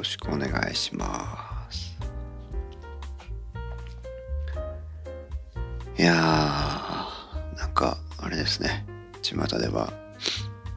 [0.00, 1.98] ろしくお願いします。
[5.98, 8.86] いやーなんかあれですね。
[9.20, 9.92] 巷では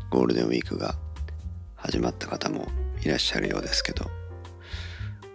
[0.10, 0.96] ゴールデンウィークが
[1.76, 2.68] 始まった方も
[3.02, 4.12] いらっしゃるようですけど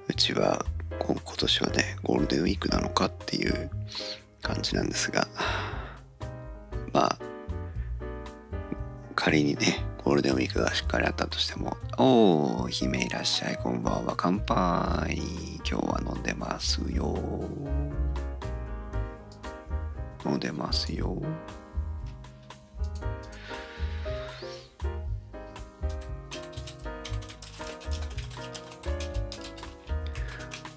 [0.09, 0.65] うちは
[1.01, 3.71] 今年はねゴールデンウィークなのかっていう
[4.43, 5.27] 感じなんですが
[6.93, 7.19] まあ
[9.15, 15.19] 仮にねゴールデンウィークがしっかりあったとしても「おお姫いらっしゃいこんばんは乾杯。
[15.57, 17.15] 今日は飲んでますよ。
[20.25, 21.21] 飲んでますよ」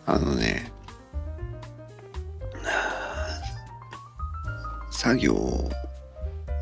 [0.07, 0.73] あのね
[4.91, 5.33] 作業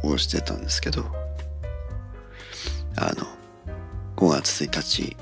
[0.04, 1.28] をしてたんですけど
[4.42, 5.18] 月1日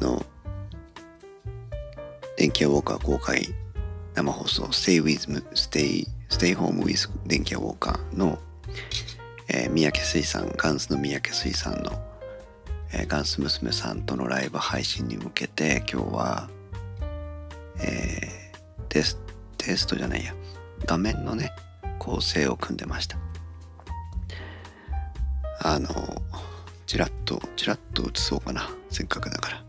[0.00, 0.24] の
[2.36, 3.48] 電気屋ウォーカー公開
[4.14, 8.38] 生放送 Stay with Stay, Stay Home with 電気屋ウォーカーの、
[9.48, 11.92] えー、三宅水産ガンスの三宅水産の、
[12.92, 16.48] えー、ガンス娘さんとのライブ配信に向けて今日は
[17.80, 19.18] えー、テス
[19.58, 20.32] テストじゃないや
[20.86, 21.50] 画面のね
[21.98, 23.18] 構成を組んでました。
[25.60, 25.88] あの
[26.94, 28.70] チラッとチラッと映そうかな。
[28.88, 29.64] せっかくだから。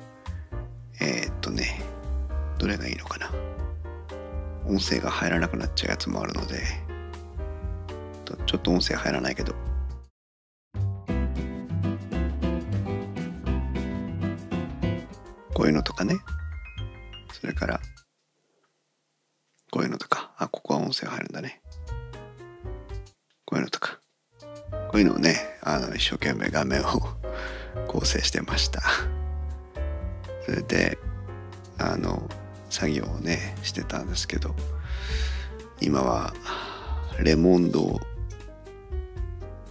[1.02, 1.82] えー、っとね
[2.60, 3.32] どれがいいのかな。
[4.68, 6.62] 音声が入らなくなっちゃうやつもあるので。
[8.46, 9.56] ちょっと音声入らないけど。
[15.56, 16.18] こういうのとかね。
[17.34, 17.80] それから
[19.72, 21.64] こういうのとか、あ、ここは音声入るんだね。
[23.46, 24.00] こういうのとか。
[24.90, 27.25] こういうのをね、あの、一生懸命画面を
[27.88, 28.82] 構成してました。
[30.46, 30.98] それで、
[31.78, 32.30] あの、
[32.70, 34.56] 作業をね、してたんですけど、
[35.82, 36.34] 今は、
[37.20, 38.00] レモンド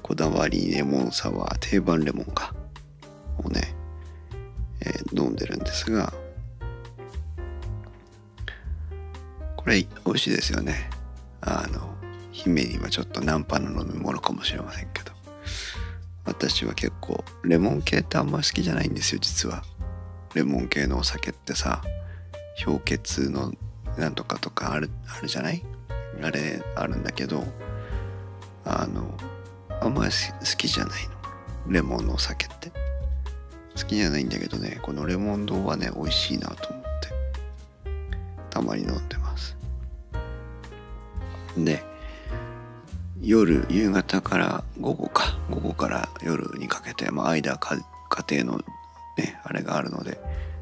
[0.03, 2.54] こだわりレモンサワー、定番レモンか、
[3.42, 3.75] をね、
[4.81, 6.12] えー、飲んでるんですが、
[9.65, 10.91] これ美味しいですよね
[11.41, 11.94] あの
[12.32, 15.03] 姫にはちょっとナンパの飲み物かもしれませんけど
[16.47, 19.65] 私は結構レモン系ってあんま好きじゃないんですよ実は。
[20.34, 21.82] レモン系のお酒ってさ
[22.65, 23.50] 氷結の
[23.97, 25.62] なんとかとかあるあるじゃない？
[26.22, 27.43] あれあるんだけど
[28.66, 29.16] あの
[29.81, 31.04] あんまり好きじゃない
[31.66, 31.72] の。
[31.72, 32.71] レモンのお酒って。
[33.77, 36.91] 好きじゃないんだけどねこのレモン堂はね美味しいなと思って。
[38.50, 39.56] たまに飲んでます。
[41.56, 41.83] で
[43.22, 45.34] 夜夕方から午後か。
[45.50, 48.59] 午後から夜にかけて、まあ、間家庭の
[49.19, 50.19] ねあれがあるので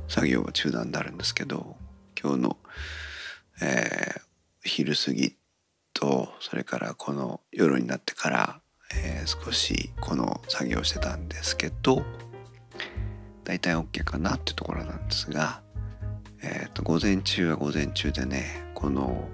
[0.09, 1.77] 作業は中断であるんですけど
[2.21, 2.57] 今日の、
[3.63, 4.21] えー、
[4.65, 5.37] 昼過ぎ
[5.95, 8.61] とそれからこの夜になってから、
[8.95, 12.03] えー、少しこの作業してたんですけど
[13.45, 15.63] 大体 OK かなってところなんですが、
[16.43, 19.29] えーと午前中は午前中でねこの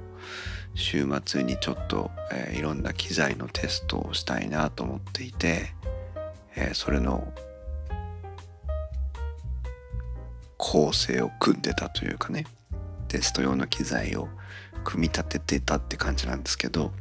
[0.74, 5.72] 週末にちょっと、えー、いろんな機材のテストをしたいなと思っていて、
[6.56, 7.32] えー、それの
[10.56, 12.46] 構成を組んでたというかね
[13.08, 14.28] テスト用の機材を
[14.84, 16.92] 組み立ててたって感じなんですけど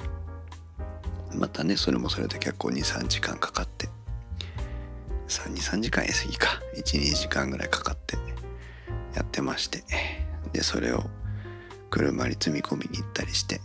[1.36, 3.90] またねそれもそれで結構23時間かかって
[5.28, 8.18] 23時間やすぎか12時間ぐらいかかって
[9.14, 9.84] やってまして
[10.54, 11.04] でそれを
[11.90, 13.60] 車に積み込みに行ったりして。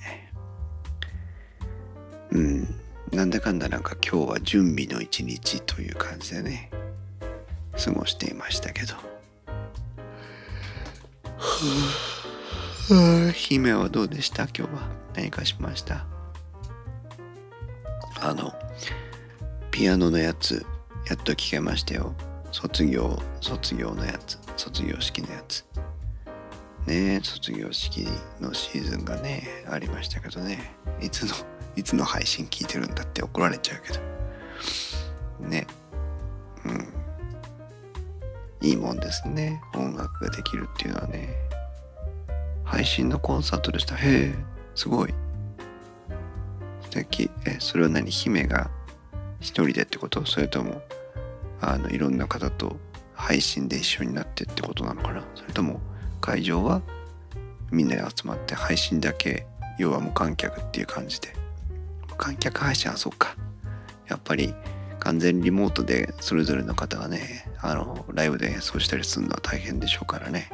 [2.30, 2.80] うん。
[3.12, 6.70] なんだかんだなんか今日は準備の一日という感じでね
[7.76, 8.94] 過ごしていましたけど。
[13.34, 14.44] 姫はどうでした？
[14.44, 14.88] 今日は。
[15.14, 16.06] 何かしました？
[18.20, 18.54] あの
[19.70, 20.64] ピアノのやつ
[21.08, 22.14] やっと聞けましたよ。
[22.50, 25.66] 卒業卒業のやつ卒業式のやつ。
[26.87, 28.06] ね卒業式
[28.40, 30.75] のシーズンがねありましたけどね。
[31.00, 31.34] いつの
[31.76, 35.49] いつの配信聞いてるんだって怒られちゃうけど。
[35.49, 35.67] ね。
[36.64, 36.93] うん。
[38.61, 39.61] いいもんですね。
[39.75, 41.34] 音楽ができるっていうのはね。
[42.64, 43.96] 配信のコンサートでした。
[43.96, 44.34] へえ
[44.75, 45.14] すごい。
[46.82, 47.31] 素敵。
[47.46, 48.11] えそれは何？
[48.11, 48.70] 姫が
[49.40, 50.25] 一人でってこと？
[50.26, 50.82] それとも
[51.61, 52.76] あのいろんな方と
[53.14, 55.25] 配信で一緒になってってことなのかな？
[55.34, 55.81] それとも
[56.22, 56.80] 会場は
[57.70, 59.46] みんなで集まって配信だけ
[59.78, 61.34] 要は無観客っていう感じで。
[62.08, 63.36] 無観客配信はそうか。
[64.08, 64.54] やっぱり
[65.00, 70.48] 完全リモートでそれぞれの方がねあのライブで演奏したりするのは大変でしょうからね。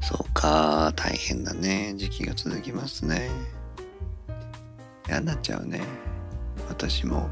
[0.00, 0.92] そうか。
[0.96, 1.94] 大変だね。
[1.96, 3.30] 時期が続きますね。
[5.06, 5.82] 嫌になっちゃうね。
[6.68, 7.28] 私も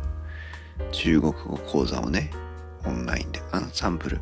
[0.91, 2.31] 中国語講座をね
[2.85, 4.21] オンラインでアンサンブル。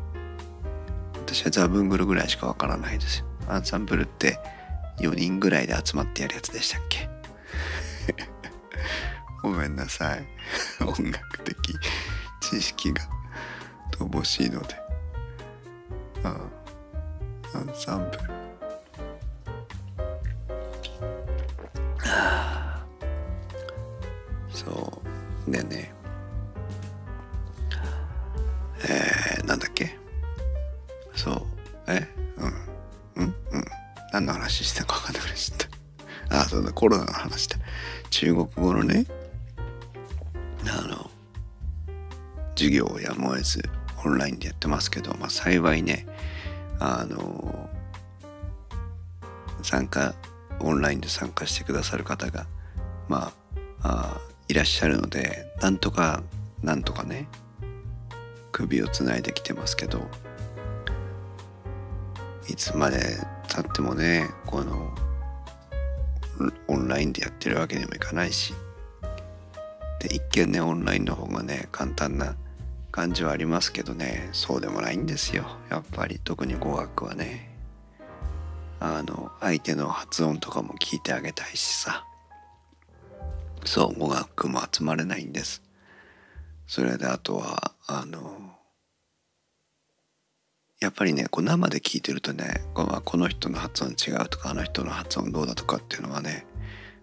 [1.33, 3.25] 私はザブングルぐらいしかわからないですよ。
[3.47, 4.37] アンサンブルって
[4.99, 7.09] 4人ぐらいで集まってやるやつでしたっけ？
[9.41, 10.27] ごめんなさい。
[10.85, 11.55] 音楽的
[12.41, 13.01] 知識が
[13.91, 14.75] 乏しいので。
[16.25, 16.35] あ
[17.53, 18.23] あアンサンブル。
[24.53, 25.01] そ
[25.47, 25.51] う。
[25.51, 25.90] でね。
[36.51, 37.55] そうだコロナの話だ。
[38.09, 39.05] 中国語のね
[40.67, 41.09] あの
[42.55, 43.63] 授業をやむを得ず
[44.03, 46.05] オンラインでやってますけど、まあ、幸いね
[46.77, 47.69] あの
[49.63, 50.13] 参加
[50.59, 52.45] オンラインで参加してくださる方が
[53.07, 53.31] ま
[53.81, 56.21] ああいらっしゃるのでなんとか
[56.61, 57.29] なんとかね
[58.51, 60.05] 首をつないできてますけど
[62.49, 62.99] いつまで
[63.47, 64.93] たってもねこの
[66.67, 68.53] オンラインでやってるわけにもいかないし。
[69.99, 72.35] で一見ねオンラインの方がね簡単な
[72.91, 74.29] 感じはありますけどね。
[74.31, 75.45] そうでもないんですよ。
[75.69, 76.19] やっぱり。
[76.23, 77.49] 特に語学はね。
[78.79, 82.05] あの相手の発音とかも聞いてあげたいしさ。
[83.63, 85.61] そう語学も集まれないんです。
[86.67, 88.50] それであとはあの
[90.81, 96.47] やっぱりねこう生で聞いてるとねこのこの人の発音違うとかあの人の発音どうだとかっていうのはね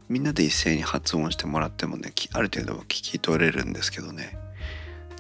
[0.08, 4.36] みんなで一斉に発音してもらってもねある程度は聞き取れるんですけどね。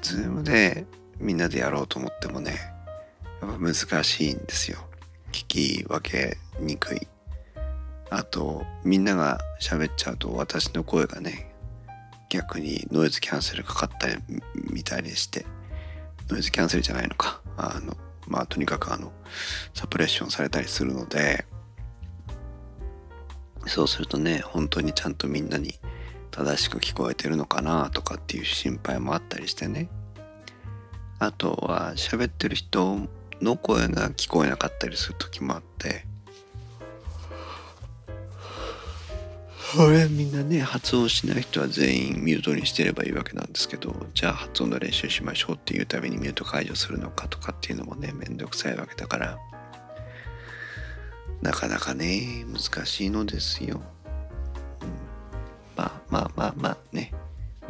[0.02, 0.86] ズームで
[1.18, 2.52] みんなでやろうと思ってもね
[3.40, 3.74] やっぱ難
[4.04, 4.78] しいんですよ。
[5.30, 7.06] 聞き分けにくい。
[8.10, 11.54] あとみんなが喋っちゃうと私の声がね
[12.28, 14.16] 逆にノイズキャンセルかかったり
[14.54, 15.46] みたいでして
[16.28, 17.40] ノイズキャンセルじゃないのか。
[17.56, 17.96] あの
[18.28, 19.12] まあとにかくあの
[19.74, 21.44] サプレッションされたりするので
[23.66, 25.74] そうするとね本当にちゃんとみんなに
[26.30, 29.88] 正しく聞こえてるのかなとかっていう心配もあったりしてね。
[31.18, 33.08] あとは喋ってる人
[33.40, 36.04] の声が聞こえなかったりする時もあって
[39.76, 49.38] これみんなね発音しない人は全員ミュートにしてればいいわけなんですけどじゃあ発音の練習しましょうっていうためにミュート解除するのかとかっていうのもねめんどくさいわけだから
[51.42, 53.82] なかなかね難しいのですよ、
[54.82, 54.88] うん、
[55.76, 57.12] まあまあまあまあね。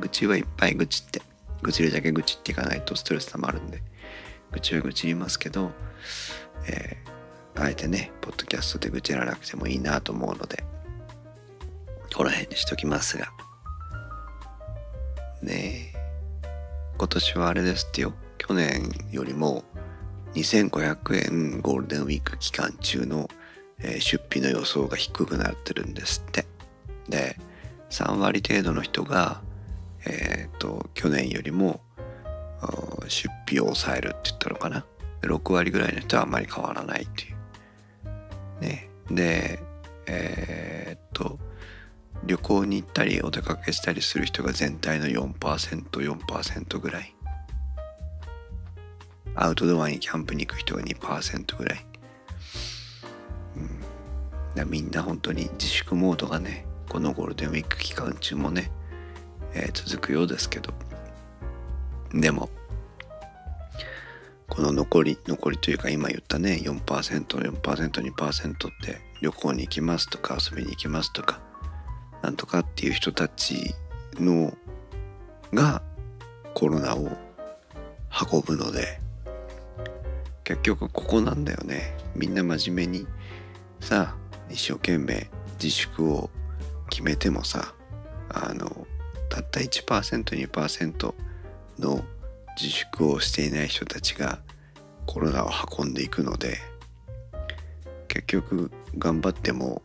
[0.00, 1.20] 愚痴はいっぱい愚痴って
[1.62, 3.82] 愚痴るだけ愚痴っていかないとストレス溜まるんで
[4.52, 5.72] 愚痴は愚痴言いますけど、
[6.68, 10.64] えー、あえてねポッドキャストで愚痴らなくてもいいなと思うので
[12.14, 13.28] この辺にしときますが。
[15.42, 15.98] ねえ。
[16.98, 18.12] 今年はあれですってよ。
[18.38, 19.64] 去年よりも
[20.34, 23.28] 2500円ゴールデンウィーク期間中の、
[24.00, 26.46] 出費の予想が低くなってるんですって。
[27.08, 27.36] で
[27.90, 29.40] 3割程度の人が
[30.04, 31.80] えっ、ー、と去年よりも
[33.06, 34.84] 出費を抑えるって言ったのかな。
[35.22, 38.60] 6割ぐらいの人はあんまり変わらないっていう。
[38.60, 38.90] ね。
[39.10, 39.60] で
[40.06, 41.38] えっ、と
[42.24, 47.14] 旅行に行ったりお出かけしたりする人が全体の 4%4% 4%ぐらい。
[49.40, 51.86] アウトドアにキャンプに行く人が2%ぐらい、
[53.56, 53.80] うん、
[54.56, 58.72] だみんな本当に自粛モードがねこのゴールデンウィーク期間中もね、
[59.54, 60.74] えー、続くようですけど。
[62.12, 62.48] でも
[64.48, 71.40] この残り残りというか今言ったね 4%4%2% って旅行に行きますとか遊びに行きますとか
[72.22, 73.74] なんとかっていう人たち
[74.14, 74.52] の
[75.52, 75.82] が
[76.54, 77.10] コロナを
[78.32, 78.98] 運ぶので
[80.44, 81.94] 結局ここなんだよね。
[82.14, 83.06] みんな真面目に
[83.80, 84.16] さ
[84.48, 85.28] 一生懸命
[85.62, 86.30] 自粛を
[86.90, 87.74] 決めてもさ
[88.30, 88.86] あの
[89.28, 91.14] たった 1%2%
[91.78, 92.04] の
[92.56, 94.40] 自粛をしていない人たちが
[95.06, 96.58] コロナを運んでいくので
[98.08, 99.82] 結局頑張っても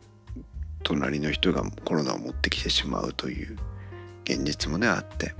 [0.84, 3.56] 隣の人がコロナを持ってきてしまうという
[4.24, 5.34] 現実もねあって。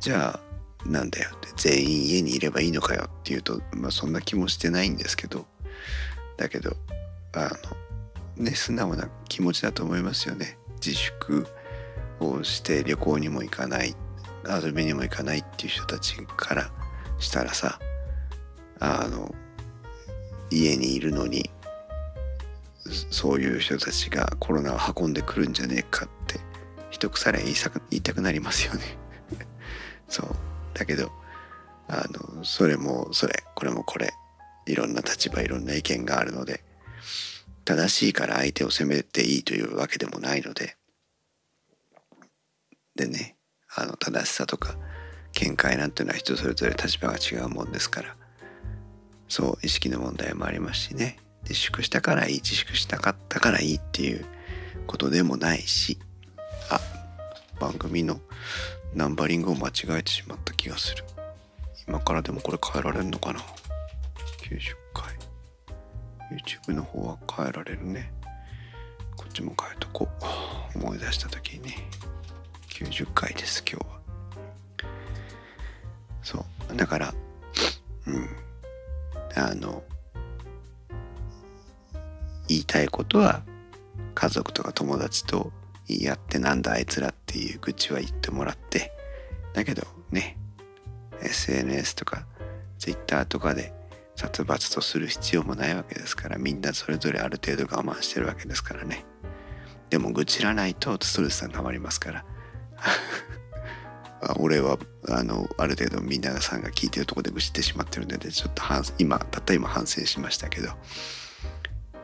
[0.00, 0.40] じゃ
[0.84, 1.48] あなんだよって。
[1.56, 5.46] 全員家にいればいいのかよっていうと、まあ、そんな気もしてないんですけど。
[6.36, 6.74] だけど
[7.34, 7.50] あ
[8.36, 10.58] のね素直な気持ちだと思いますよね。
[10.84, 11.46] 自粛
[12.18, 13.94] をして旅行にも行かない。
[14.48, 16.70] 遊びにも行かないっていう人たちから
[17.18, 17.78] したらさ
[18.78, 19.34] あの
[20.50, 21.50] 家にいるのに
[22.90, 26.40] そういう人たちがコロナを運んでくるんじゃねえかって
[26.90, 27.54] 一腐れ言い
[27.90, 28.82] 言いたくなりますよね。
[30.08, 30.36] そう。
[30.74, 31.10] だけど
[31.88, 32.04] あ
[32.36, 34.12] のそれもそれこれもこれ
[34.66, 36.62] いろんな立場いろんな意見があるので
[37.64, 40.76] 正しいから相手を責めていいというわけでもないので
[42.94, 43.36] でね
[43.74, 44.76] あの正しさとか
[45.32, 48.16] 見解なんていうのは人それぞれ立場が違うもんですから
[49.28, 51.18] そう意識の問題もありますしね。
[51.42, 54.24] 自粛したからいい自粛したかったからいいっていう
[54.86, 55.98] ことでもないし
[56.70, 56.80] あ
[57.58, 58.20] 番組の
[58.94, 61.04] ナンバリングを間違えてしまった気がする。
[61.86, 65.14] 今からでもこれ変えられるのかな？90回。
[66.30, 68.12] YouTube の方は変えられるね。
[69.16, 70.08] こっちも変えとこ
[70.74, 70.78] う。
[70.78, 71.76] 思い出した時にね。
[72.68, 74.00] 90回です今日は。
[76.22, 76.76] そう。
[76.76, 77.14] だから
[78.06, 78.28] うん。
[79.36, 79.82] あの
[82.50, 83.42] 言いたいことは
[84.14, 85.52] 家族とか友達と
[85.86, 88.92] 言い合ってなんだあいつらっていう愚痴は言ってもらって
[89.54, 90.36] だけどね
[91.22, 92.26] SNS とか
[92.78, 93.72] Twitter とかで
[94.16, 99.04] 殺伐とする必要もないわけですからみんなそれぞれある程度我慢してるわけですからね。
[99.88, 102.24] でも愚痴らないとストレスが溜まりますから。
[104.36, 104.76] 俺は
[105.08, 108.62] あのある程度みんなさんが聞いてるとこで愚痴ってしまってるのでちょっと
[108.98, 110.68] 今たった今反省しましたけど。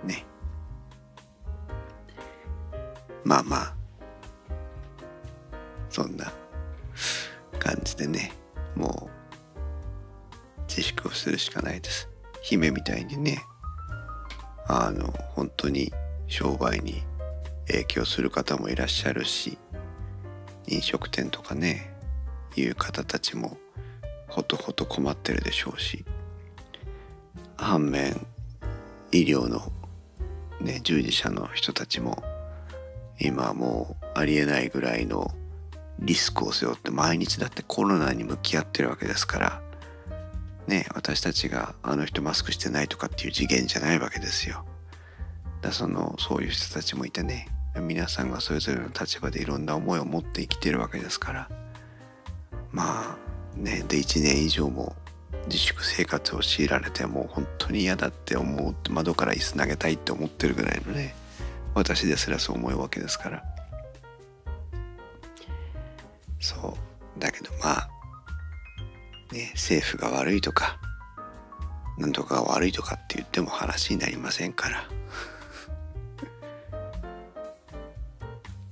[0.04, 0.24] ね。
[3.26, 3.74] まあまあ。
[5.90, 6.32] そんな
[7.58, 8.32] 感じでね
[8.76, 9.10] も
[9.56, 12.08] う自粛をするしかないです。
[12.42, 13.42] 姫みたいにね
[14.68, 15.92] あの本当に
[16.28, 17.02] 商売に
[17.66, 19.58] 影響する方もいらっしゃるし
[20.68, 21.92] 飲食店とかね
[22.54, 23.56] いう方たちも
[24.28, 26.04] ほとほと困ってるでしょうし
[27.56, 28.24] 反面
[29.10, 29.72] 医療の
[30.60, 32.22] ね従事者の人たちも
[33.18, 35.30] 今もうありえないぐらいの
[35.98, 39.62] リスクを背負って毎日だってコロナに向き合ってるわけですから
[40.66, 44.64] ね私たちがあの人マスクしてないとかっていう次元じゃないわけですよ。
[45.62, 47.48] だそのそういう人たちもいてね。
[47.78, 51.48] 皆さんがそれぞれの立場でいろんな思いを持って生きてるわけですから。
[52.72, 54.96] まあねで1年以上も
[55.46, 61.14] 自粛生活を強いられてもう本当に嫌だって思う窓から椅子投げたいって思ってるぐらいのね。
[61.76, 63.44] 私ですらそう思うわけですから。
[66.40, 66.74] そ
[67.16, 67.20] う。
[67.20, 67.88] だけどまあ
[69.30, 70.78] ね政府が悪いとか
[71.98, 74.88] 何とかが悪いとかって言っても話になりませんから。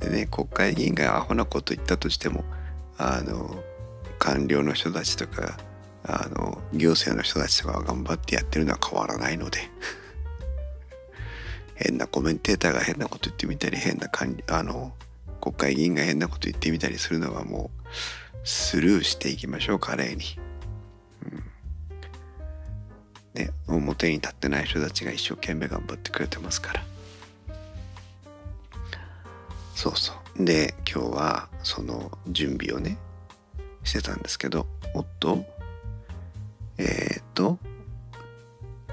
[0.09, 2.43] でね国会議員がアホなこと言ったとしても
[2.97, 3.63] あの
[4.19, 5.59] 官僚の人たちとか
[6.05, 9.71] あの行政の人たちとかが頑張ってやってるのは変わらないので。
[11.75, 14.93] 変なコメンテーターが変なこと言ってみたり変な管理あの
[15.41, 17.89] 国会議員が変なこと言ってみたりするのはもう
[18.45, 20.23] スルーしていきましょう華麗に。
[21.25, 21.45] うん
[23.35, 26.85] ね、表に立ってない人たちが一生懸命頑張ってくれてますから。
[29.75, 30.45] そうそう。
[30.45, 32.99] で今日はその準備をね
[33.83, 35.45] してたんですけどおっと
[36.79, 37.59] えっ、と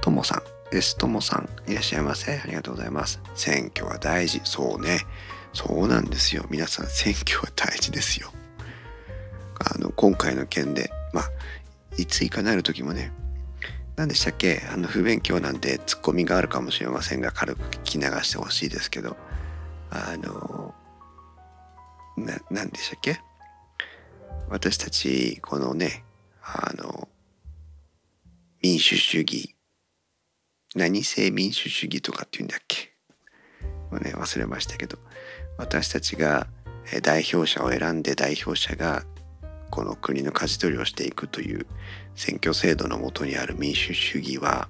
[0.02, 2.40] ともさん S ともさんいらっしゃいませ。
[2.40, 3.22] ありがとうございます。
[3.36, 4.42] 選挙は大事。
[4.44, 5.02] そうね。
[5.54, 6.46] そうなんですよ。
[6.50, 8.32] 皆さん選挙は大事ですよ。
[9.60, 11.26] あの今回の件でまあ
[11.98, 13.12] いついかなる時もね
[13.98, 14.62] 何でしたっけ？
[14.74, 19.18] あの不勉強なんでツッコミがあるかもしれませんが軽く聞き流してほしいですけど
[19.90, 20.74] あの
[22.18, 23.20] な何でしたっけ？
[24.50, 26.06] 私たちこのね
[26.42, 27.10] あの
[28.62, 29.54] 民主主義
[30.76, 31.04] 何？
[31.04, 32.94] 性民主主義とかっていうんだっけ？
[33.92, 34.98] もうね忘れましたけど。
[35.58, 36.48] 私たちが
[37.04, 39.04] 代表者を選んで代表者が
[39.70, 41.68] この国の舵取りをしていくという
[42.16, 44.70] 選挙制度のもとにある民主主義は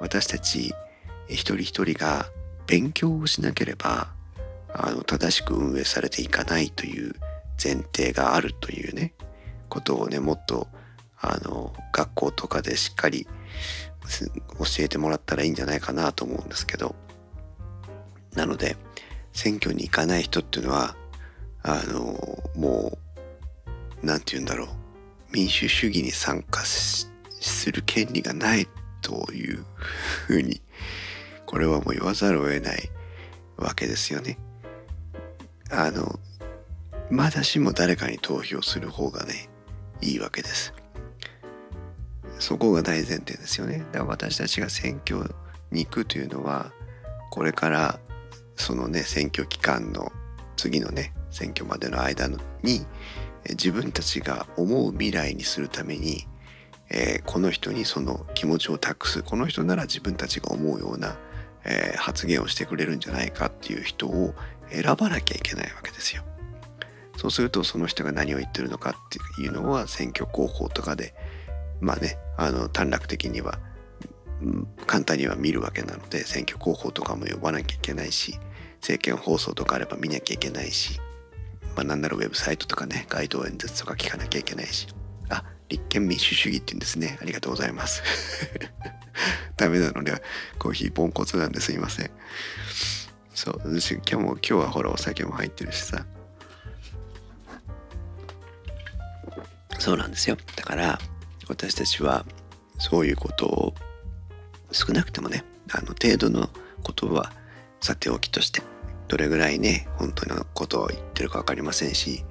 [0.00, 0.74] 私たち
[1.28, 2.26] 一人一人が
[2.66, 4.12] 勉強をしなければ
[4.74, 7.14] あの正しく運営されていかないという
[7.62, 9.14] 前提があるというね
[9.68, 10.68] ことをねもっと
[11.20, 13.26] あの学校とかでしっかり
[14.08, 16.94] 教えてもらったらいいんじゃないかなと思うんですけど
[18.34, 18.76] なので
[19.32, 20.96] 選挙に行かない人っていうのは
[21.62, 22.98] あのも
[24.02, 24.68] う何て言うんだろう
[25.32, 27.08] 民主主義に参加す
[27.72, 28.68] る権利がない
[29.00, 29.64] という
[30.26, 30.60] ふうに
[31.46, 32.90] これはもう言わざるを得ない
[33.56, 34.38] わけですよね。
[35.70, 36.18] あの
[37.10, 39.48] まだしも誰かに投票する方がね
[40.00, 40.74] いいわけです。
[42.42, 43.86] そこが大前提ですよね。
[43.92, 45.32] だから私たちが選挙
[45.70, 46.72] に行くというのは
[47.30, 48.00] これから
[48.56, 50.10] そのね選挙期間の
[50.56, 52.28] 次のね選挙までの間
[52.64, 52.84] に
[53.50, 56.26] 自分たちが思う未来にするために、
[56.90, 61.16] えー、この人にその気持ちを託すこの人なら自分たちが思うような、
[61.64, 64.34] えー、発言をしてくれるんじゃないかっていう人を
[64.68, 66.24] 選ばなきゃいけないわけですよ。
[67.16, 68.94] そうするとその人が何を言ってるのかっ
[69.36, 71.14] ていうのは選挙広報とかで
[71.82, 73.58] まあねあの短絡的には、
[74.86, 78.40] 簡単には見るわけなので選挙広報とかも呼ばなきゃいけないし
[78.80, 81.00] 政見放送とかあれば見なきゃいけないし
[81.74, 84.88] まあ、なんならウェブサイトとかね、街頭演説とか聞かなきゃいけないし。
[85.30, 87.18] あ、立憲民主主義って言うんですね。
[87.20, 88.02] ありがとうございます。
[89.56, 90.20] ダメなのでは、
[90.58, 92.10] コーヒーポンコツなんですいません。
[93.34, 96.04] そう、私今日も、今日はほらお酒も入ってるしさ。
[99.78, 100.36] そうなんですよ。
[100.56, 100.98] だから、
[101.52, 102.24] 私たちは、
[102.78, 103.74] そういうことを、
[104.72, 106.48] 少なくてもね、あの程度の
[106.82, 107.32] ことは
[107.80, 108.62] さておきとして、
[109.12, 112.24] どれぐらいね本当のことを言ってるか分かりませんし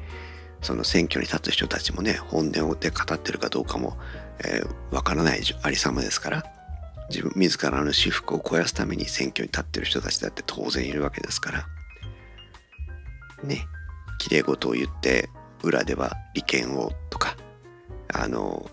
[0.63, 3.97] その選挙に立つ人たちもね本音をで語ってるかどうかも、
[4.39, 6.43] えー、分からないありさまですから
[7.09, 11.67] 自分自らの私服を肥やすために選挙に立ってる人たちだって当然いるわけですから
[13.43, 13.67] ね
[14.17, 15.29] きれい事を言って
[15.61, 17.35] 裏では利権をとか
[18.11, 18.71] あの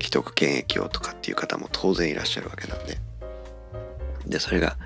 [0.00, 2.98] 既得権益をとかっていう方も当然いらっしゃるわけなんで
[4.26, 4.76] でそれが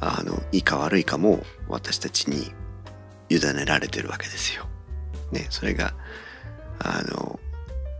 [0.00, 2.52] あのいいか悪いかも私たちに
[3.30, 4.66] 委ねられてるわけですよ。
[5.30, 5.94] ね、それが
[6.80, 7.38] あの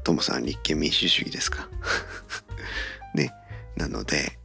[0.05, 1.69] トモさん立憲民主主義ですか？
[3.15, 3.33] ね、
[3.77, 4.39] なので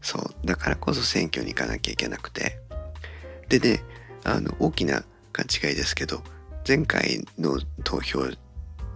[0.00, 2.60] そうだからこそ選挙に行かなきゃいけなくて
[3.48, 3.82] でね
[4.24, 6.22] あの大きな勘違いですけど
[6.66, 8.30] 前回の投票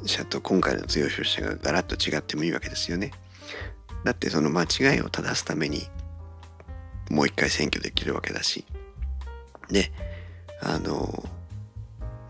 [0.04, 3.12] 者と今回の投票者がガラッと違ってもいいわけですよね。
[4.04, 5.82] だってその間違いを正すために
[7.10, 8.64] もう一回選挙できるわけだし。
[9.68, 9.92] で、
[10.62, 11.28] あの、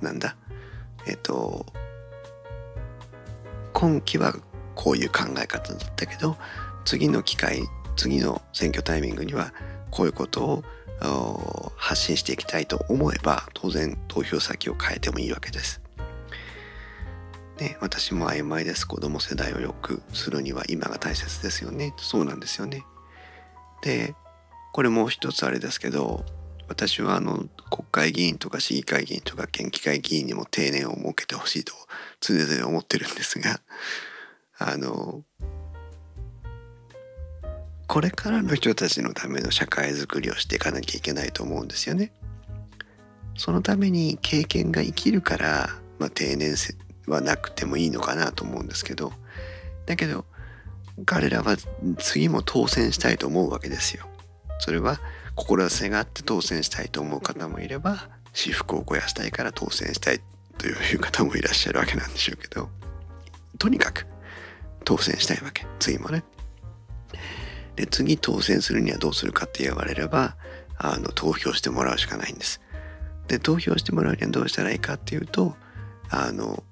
[0.01, 0.37] なんだ、
[1.07, 1.67] えっと、
[3.73, 4.35] 今期は
[4.75, 6.37] こういう考え方だったけど、
[6.85, 7.63] 次の機会、
[7.97, 9.53] 次の選挙タイミングには
[9.91, 10.63] こういうこと
[11.03, 15.80] を発信していきたいと思えば、当然投票先を変えてもいいわけです。
[17.61, 18.87] ね、私も曖昧です。
[18.87, 21.95] 子供世代を良くするには今が大切ですよね。
[21.99, 22.85] そうなんですよね。
[23.83, 24.15] で、
[24.73, 26.25] これもう一つあれですけど
[26.69, 31.75] 私はあの国会議員とか市議会議員とか県議会議員にも定年を設けてほしいと
[32.21, 33.61] 常々思ってるんですが
[34.59, 35.25] あの
[37.87, 42.13] これからの人たちのための社会づくりをしていかなきゃいけないと思うんですよね。
[43.37, 46.57] そのために経験が生きるから、まあ、定年
[47.07, 49.13] はなくてもいいのかなと思うんですけど
[49.87, 50.25] だけど
[51.07, 51.57] 彼らは
[51.99, 54.07] 次も当選したいと思うわけですよ。
[54.59, 55.01] それは
[55.35, 60.21] 志があって当選したいと思う方もいれば私服を肥やしたいから当選したい
[60.59, 62.69] という方もいらっしゃるわけなんでしょうけど
[63.59, 64.07] とにかく
[64.85, 66.23] 当選したいわけ次もね。
[67.77, 70.37] で次当選するにはどうするかって言われれば
[70.77, 72.61] あの投票してもらうしかないんです。
[73.29, 75.55] で投票してもらうにはどうしたらいいかっていうと
[76.11, 76.63] あの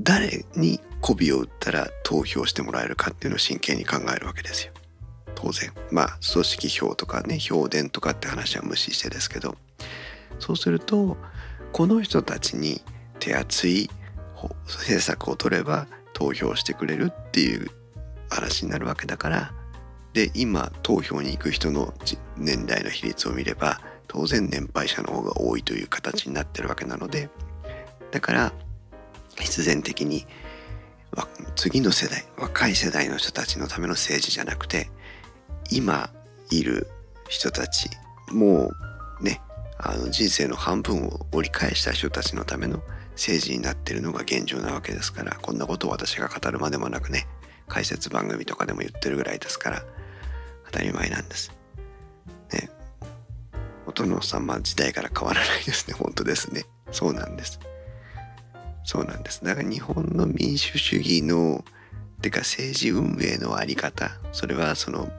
[0.00, 4.72] 誰に媚びを打ったら投票してもらえるかっていうのを真剣に考えるわけですよ。
[5.34, 5.72] 当然。
[5.90, 9.56] まあ組織票とかね票田とかって話は無視してですけど。
[10.38, 11.16] そうすると
[11.72, 12.80] この人たちに
[13.18, 13.90] 手厚い
[14.66, 17.68] 政策を取れば投票してくれるっていう
[18.30, 19.52] 話になるわけだから。
[20.12, 21.92] で今投票に行く人の
[22.36, 27.28] 年代の比率を見れば当然年配者の方が多いという形になってるわけなので。
[28.10, 28.52] だから
[29.40, 30.26] 必然的に
[31.56, 34.90] 次の世代若い世代の人たちのための政治じゃなくて
[35.70, 36.10] 今
[36.50, 36.86] いる
[37.28, 37.90] 人たち
[38.30, 38.70] も
[39.20, 39.40] うね
[39.78, 42.80] あの人生の半分を折り返した人たちのための
[43.12, 47.26] 政治になってるのが現状なわけですからこんなことを私が語るまでもなくね
[47.66, 49.82] 解説番組とかでも言ってるぐらいですから
[50.66, 51.52] 当たり前なんです。
[52.52, 52.70] ね。
[53.86, 55.94] お殿様時代から変わらないですね。
[55.94, 56.64] 本当ですね。
[56.92, 57.58] そうなんです。
[58.88, 59.44] そうなんです。
[59.44, 61.62] だから日本の民主主義の
[62.22, 65.10] てか政治運営のあり方それはその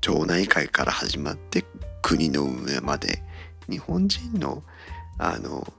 [0.00, 1.64] 町内会から始まって
[2.02, 3.22] 国の運営まで
[3.70, 4.64] 日本人の
[5.16, 5.72] あの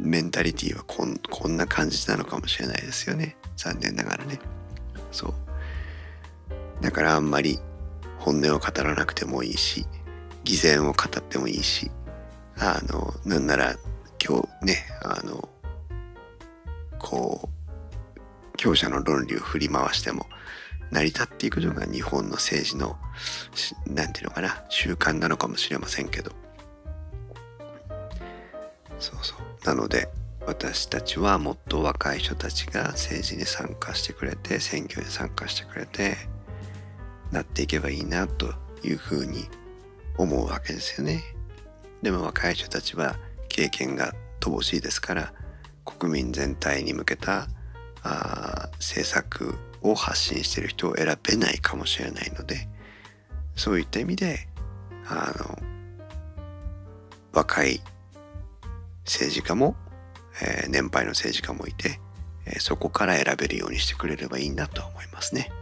[0.00, 3.36] メンタリティーはこんこんな感じなのかもしれないですよね。
[3.56, 4.40] 残念ながらね。
[5.12, 5.34] そう。
[6.82, 7.60] だからあんまり
[8.18, 9.86] 本音を語らなくてもいいし
[10.42, 11.92] 偽善を語ってもいいし
[12.58, 13.76] あのなんなら
[14.26, 15.48] 今日ねあの
[16.98, 17.50] こ
[18.16, 20.26] う強者の論理を振り回しても
[20.90, 22.96] 成り立っていくのが日本の政治の
[23.86, 26.32] 何て言うのかな習慣なのかもしれませんけど
[28.98, 30.08] そうそうなので
[30.46, 36.16] 私たちはもっと若い人たちが政治に参加してくれて選挙に参加してくれて
[37.32, 39.48] なっていけばいいなというふうに
[40.16, 41.22] 思うわけですよね。
[42.02, 43.16] でも若い人たちは
[43.54, 45.32] 経験が乏しいですから
[45.84, 47.46] 国民全体に向けた
[48.02, 52.68] あ政策を発信している人を選べないかもしれないので
[53.54, 54.48] そういった意味で
[55.06, 55.56] あの
[57.32, 57.80] 若い
[59.04, 59.76] 政治家も、
[60.42, 62.00] えー、年配の政治家もいて、
[62.46, 65.52] えー、そこから選べるようにしてくれればいいなと思いますね。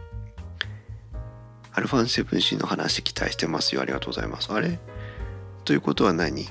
[1.73, 3.81] アルファン 7C の話期待してますよ。
[3.81, 4.51] ありがとうございます。
[4.51, 4.79] あれ？
[5.65, 6.47] ということは何？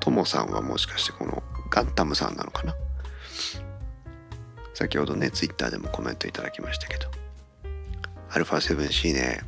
[0.00, 2.74] ともさんはもしかしてこのガンタムさんなのかな？
[4.74, 7.08] 先ほどね、ツイッターでもコメントいただきましたけど。
[8.30, 9.42] アルファ 7C ね、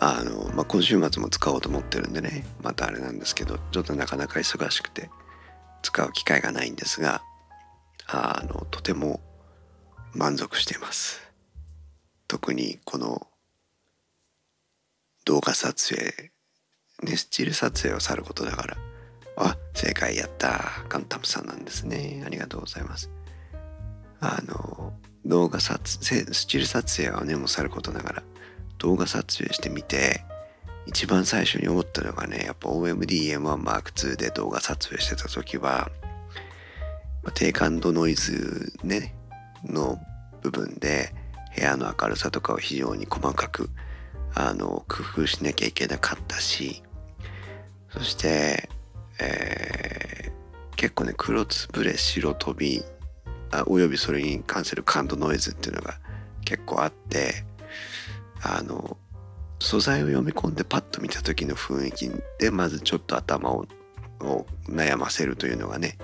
[0.00, 5.10] あの、まあ、今週末も使おうと思ってるんでね、またあれなんですけど、ちょっとなかなか忙しくて
[5.82, 7.22] 使う機会がないんですが、
[8.06, 9.20] あの、とても
[10.14, 11.20] 満足しています。
[12.26, 13.26] 特にこの
[15.26, 16.31] 動画撮影
[17.02, 18.76] ねスチール撮影をさることだから。
[19.36, 20.60] あ正解やった。
[20.88, 22.22] ガンタムさんなんですね。
[22.26, 23.10] ありがとうございます。
[24.20, 24.92] あの
[25.24, 28.22] 動画撮影スチール撮影はねもさることながら。
[28.78, 30.24] 動画撮影してみて
[30.86, 35.88] 一番最初に思ったのがねやっぱ OMD-M1M2 で動画撮影してた時は、
[37.22, 39.14] ま、低感度ノイズね
[39.64, 39.98] の
[40.42, 41.14] 部分で
[41.56, 43.70] 部屋の明るさとかを非常に細かく
[44.34, 46.82] あの工夫しなきゃいけなかったし
[47.92, 48.68] そして、
[49.20, 52.82] えー、結構ね黒つぶれ白飛び
[53.50, 55.98] あおよびそれに関する感度ノイズっていうのが
[56.44, 57.44] 結構あって
[58.42, 58.96] あの
[59.60, 63.66] 素材を読み込んでパッと見た時の雰囲気でまずちょっと頭を
[64.68, 65.98] 悩ませるというのがね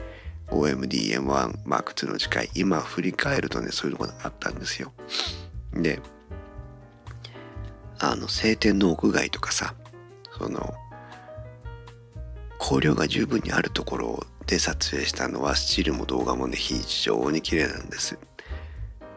[0.50, 4.92] OMD-M1 Mark II の近い今振り返るとねそういうとこがあったんですよ。
[5.72, 6.00] で
[7.98, 9.74] あの晴天の屋外とかさ
[10.38, 10.74] その
[12.60, 18.18] 光量が十分にあるところで撮影したのはスチールも動画もね非常に綺麗なんです。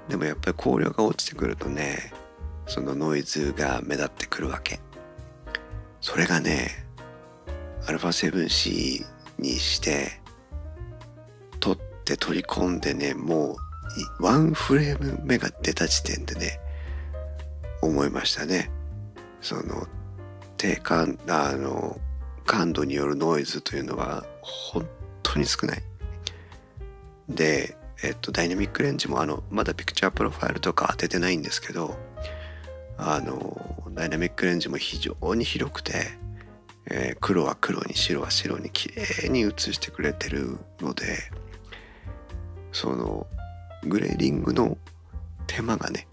[0.08, 2.14] でもやっぱり光量が落ちてくるとね
[2.68, 4.80] そのノイズが目立ってくるわけ。
[6.02, 6.86] それがね
[7.86, 9.06] α7C
[9.40, 10.20] にして
[11.60, 13.56] 撮って取り込んでねも
[14.20, 16.60] うワンフレーム目が出た時点でね
[17.82, 18.72] 思いましたね。
[19.42, 19.88] その
[20.58, 22.00] 低感あの
[22.46, 24.88] 感度によるノイズというのは本
[25.24, 25.84] 当に少ない。
[27.30, 31.98] でえっとダイナミックレンジもあのまだピクチャープロファイルとか当ててないんですけど
[32.98, 35.94] あのダイナミックレンジも非常に広くて、
[36.88, 41.18] えー、黒は黒に白は白に綺麗に映してくれてるので
[42.72, 43.28] その
[43.84, 44.78] グレーディングの
[45.48, 46.08] 手間がね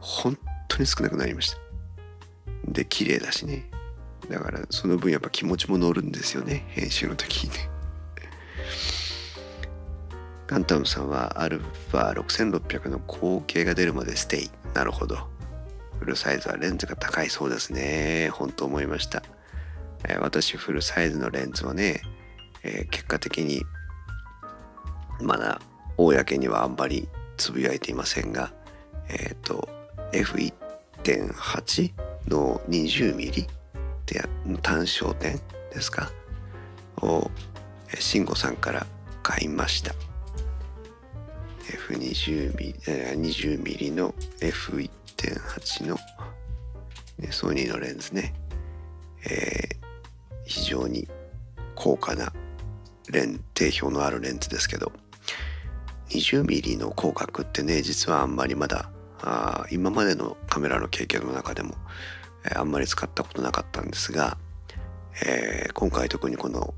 [0.00, 0.36] 本
[0.68, 1.58] 当に少なくなりました。
[2.66, 3.69] で綺麗だしね。
[4.30, 7.68] だからその分やっぱ気持ちも乗るんですよね編集の時にね。
[10.46, 14.50] ガンタムさんはアルファ6600の後継が出るまでステイ。
[14.74, 15.16] なるほど。
[16.00, 18.30] フルサイズはレンズが高いそうですね。
[18.32, 19.22] 本当思いました、
[20.08, 22.00] えー、私フルサイズのレンズはね、
[22.64, 23.62] えー、結果的に
[25.20, 25.60] まだ
[25.96, 28.52] 公にはあんまりつぶやいていませんが
[29.08, 29.68] えっ、ー、と
[30.12, 31.92] F1.8
[32.28, 33.59] の 20mm
[34.62, 35.40] 単焦点
[35.72, 36.10] ですか？
[37.02, 37.30] を
[37.98, 38.86] 慎吾さんから
[39.22, 39.94] 買いました。
[41.88, 42.82] F20mm
[43.20, 45.98] 20mm の F1.8 の、
[47.30, 48.34] ソニーのレンズね、
[49.24, 49.76] えー、
[50.44, 51.06] 非常に
[51.74, 52.32] 高価な
[53.10, 54.92] レン定評のあるレンズですけど
[56.08, 58.90] 20mm の広角ってね実はあんまりまだ
[59.22, 61.74] あ今までのカメラの経験の中でも、
[62.54, 64.38] あんまり使ったことなかったんですが、
[65.26, 66.74] えー、今回特にこの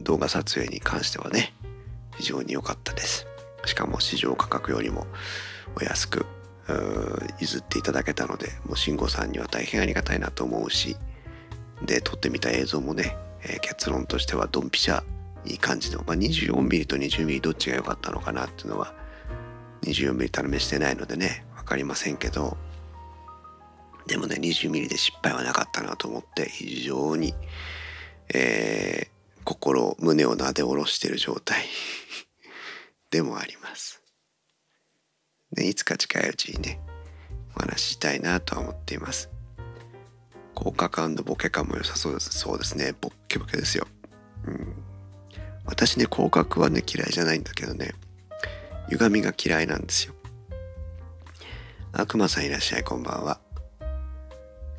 [0.00, 1.54] 動画撮影に関してはね
[2.16, 3.26] 非常に良かったです。
[3.64, 5.06] しかも市場価格よりも
[5.76, 6.26] お安く
[7.38, 10.96] 譲っていただけたのでもう慎吾さんには大変ありがたいなと思うし
[11.84, 15.02] で撮ってみた映像もね、えー、結論としてはドンピシャ
[15.44, 18.94] いい感じの、まあ、24mm と 20mm どっちが良かったのかなっていうのは
[19.82, 22.56] 24mm 試してないのでねわかりませんけど
[24.06, 27.34] でもね 20mm で失敗はなかったなと思って非常に、
[28.34, 31.64] えー、心胸をなで下ろしてる状態
[33.10, 34.00] でもあります。
[35.52, 36.80] ね、いつか近いうちにね
[37.54, 39.28] お話ししたいなとは思っています。
[40.54, 42.30] 効果感のボケ感も良さそうです。
[42.30, 42.94] そうですね。
[43.00, 43.86] ボッケボケですよ。
[44.46, 44.74] うん。
[45.64, 47.92] 私ね、広角はね、嫌いじゃないんだけどね、
[48.90, 50.14] 歪みが嫌いなんですよ。
[51.92, 53.40] 悪魔さんいらっしゃい、こんばんは。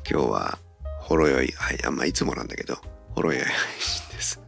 [0.08, 0.58] 今日は、
[1.00, 2.76] ほろ酔い、はい、あんまいつもなんだけど、
[3.14, 4.40] ほろ酔い配信です。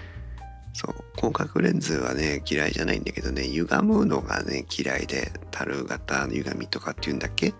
[0.72, 7.52] そう、広角レンズはね、嫌いじゃないんだけどね、歪むのがね、嫌いで、樽型の歪みとかっていうんだっけ？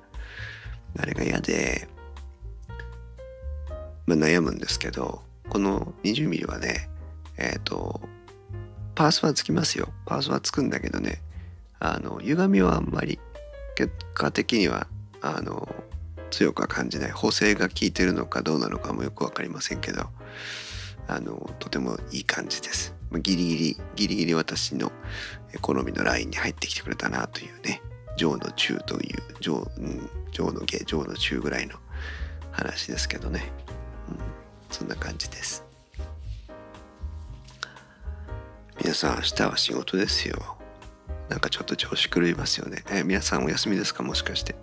[0.98, 1.88] あれが嫌で、
[4.06, 6.88] まあ、悩むんですけど、この 20mm はね、
[7.36, 8.00] えっ、ー、と、
[8.94, 9.88] パースはつきますよ。
[10.06, 11.20] パースはつくんだけどね、
[11.80, 13.18] あの、歪みはあんまり、
[13.74, 14.86] 結果的には、
[15.20, 15.68] あの、
[16.34, 17.10] 強くは感じない。
[17.10, 20.08] 補正が効いてるのかどうなのかもよく分かりませんけど
[21.06, 22.94] あのとてもいい感じです。
[23.12, 24.90] ギリギリギリギリ私の
[25.60, 27.80] 好みのラインに入ってきてくれたなというね
[28.16, 31.76] 上の中という上,、うん、上の下上の中ぐらいの
[32.50, 33.52] 話ですけどね、
[34.08, 34.18] うん、
[34.70, 35.64] そんな感じです。
[38.82, 40.56] 皆さん明日は仕事ですよ。
[41.28, 42.82] なんかちょっと調子狂いますよね。
[42.90, 44.02] え皆さんお休みですか？
[44.02, 44.56] もしかして。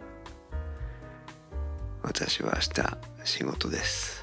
[2.04, 4.22] 私は明日仕事です。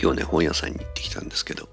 [0.00, 1.66] 今日ね本屋さんに行ってきたんですけど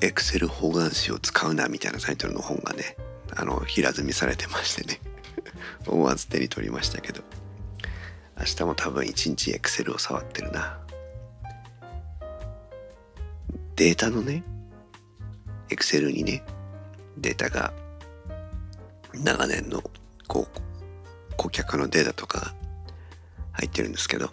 [0.00, 2.96] エクセル方眼紙を使うなみたいなタイトルの本がね
[3.36, 5.00] あの平積みされてましてね
[5.86, 7.22] 思わず手に取りましたけど
[8.36, 10.80] 明日も多分一日エクセルを触ってるな。
[13.76, 14.42] データのね
[15.70, 16.42] エクセルにね
[17.18, 17.72] データが
[19.22, 19.82] 長年の
[20.26, 22.54] こう顧客のデータとか
[23.52, 24.30] 入ってるんですけど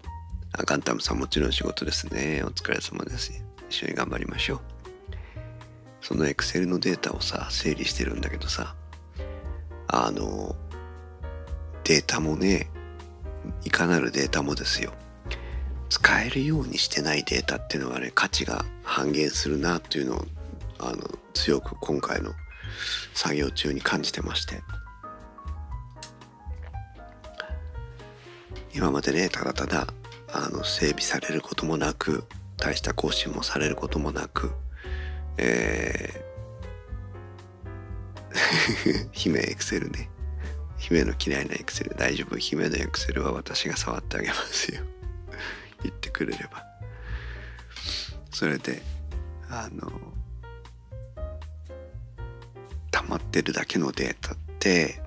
[0.53, 2.43] あガンタムさんもちろん仕事ですね。
[2.43, 3.31] お疲れ様です。
[3.69, 4.59] 一緒に頑張りましょう。
[6.01, 8.75] そのエクセルのデータをさ整理してるんだけどさ
[9.87, 10.55] あの
[11.83, 12.69] データもね
[13.63, 14.91] いかなるデータもですよ。
[15.89, 20.25] 使えるようにしてないデータっていうのはね価値が半減するなっていうのを
[20.79, 20.97] あの
[21.33, 22.33] 強く今回の
[23.13, 24.61] 作業中に感じてまして。
[28.73, 29.87] 今までねただただ
[30.31, 32.23] あの整備されることもなく
[32.57, 34.53] 大した更新もされることもなく
[35.37, 36.31] えー
[39.11, 40.09] 姫エクセルね。
[40.77, 42.37] 姫の嫌いなエクセル大丈夫？
[42.37, 44.81] 姫のエクセルは私が触ってあげますよ。
[45.83, 46.63] 言ってくれれば。
[48.31, 48.81] それで
[49.49, 49.91] あの
[53.11, 55.01] まってるだけのデータって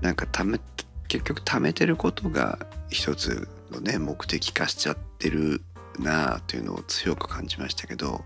[0.00, 0.58] なんかため
[1.06, 5.62] 結局貯めてることが一つのね目的化しちゃってる
[5.98, 8.24] なあというのを強く感じましたけど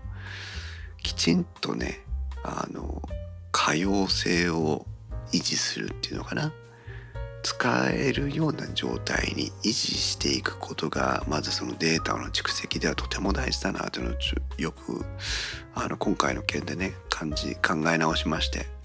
[0.97, 1.99] きちんとね
[2.43, 3.01] あの
[3.51, 4.85] 可用性を
[5.31, 6.53] 維持するっていうのかな。
[7.41, 14.17] 使えるような状態に維持していくことがまずそのデータの蓄積ではとても大事だなというのを
[14.57, 15.05] よく
[15.73, 18.79] あの今回の件でね感じ考え直しまして。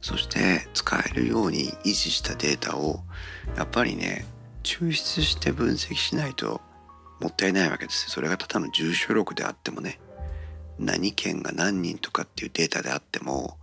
[0.00, 3.00] そして使えるように維持したデータを
[3.56, 4.24] やっぱりね
[4.62, 6.60] 抽出して分析しないと
[7.20, 10.00] もったいないわけですそれがただの住所録であってもね
[10.78, 13.57] 何件が何人とかっていうデータであっても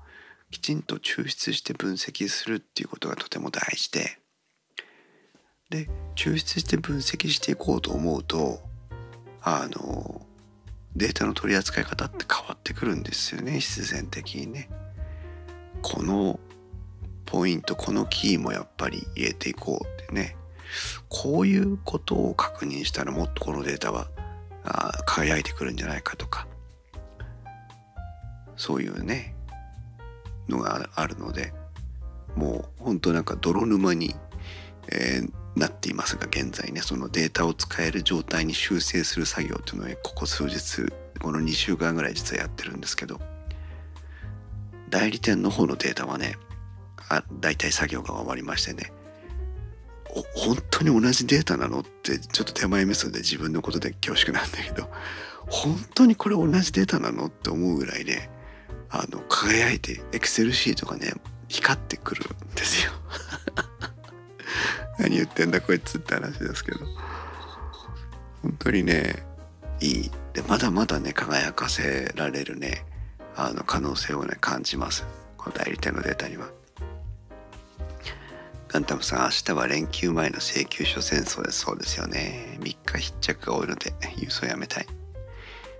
[0.51, 4.19] きちんと抽出して分析するっていうことがとても大事で。
[5.69, 8.59] で抽出して分析していこうと思うと
[9.41, 10.25] あの
[10.95, 14.69] データの取り扱い方って変わってくるんですよね必然的にね。
[15.81, 16.39] この
[17.25, 20.35] ポイントこのキーもやっぱり入れていこうってね。
[21.09, 24.07] こういうことを確認したらもっとこのデータは
[24.63, 26.47] あ輝いてくるんじゃないかとか。
[28.55, 29.34] そういうね
[30.49, 31.53] のがあるので
[32.35, 34.15] もう本当なんか泥沼に、
[34.91, 36.81] えー、なっていますが現在ね。
[36.81, 43.19] そのデータを使える状態に修正する作業っていうのをここ数日この2週間ぐらい実はやってるんですけど
[44.89, 46.37] 代理店の方のデータはね
[47.09, 48.91] あ大体作業が終わりましてね
[50.35, 54.89] 本当に同じデータなのってちょっと手前味噌で自分のことで恐縮なんだけど
[55.47, 58.29] 本当にこれ同じデータなのって思うぐらいね
[59.01, 61.13] あの輝いてエクセルシートがね
[61.49, 62.91] 光ってくるんですよ。
[64.97, 66.79] 何言ってんだこいつって話ですけど。
[68.41, 69.25] 本当にね
[69.81, 70.11] いい。
[70.33, 72.85] でまだまだね輝かせられるね
[73.35, 75.05] あの可能性をね感じます。
[75.37, 76.47] この代理店のデータには。
[78.69, 81.59] ガンタムさん明日は連休前の請求書戦争です。
[81.59, 82.57] そうですよね。
[82.61, 84.87] 3日必着が多いので郵送やめたい。